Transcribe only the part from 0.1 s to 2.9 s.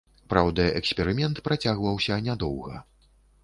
Праўда, эксперымент працягваўся нядоўга.